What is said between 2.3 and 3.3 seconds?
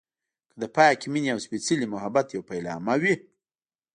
يوه پيلامه وي.